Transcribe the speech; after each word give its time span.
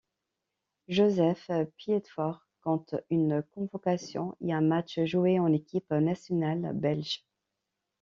Jozef 0.87 1.45
Piedfort 1.77 2.47
compte 2.61 2.95
une 3.11 3.43
convocation 3.51 4.35
et 4.41 4.51
un 4.51 4.59
match 4.61 4.99
joué 5.01 5.37
en 5.39 5.53
équipe 5.53 5.91
nationale 5.91 6.71
belge. 6.73 7.23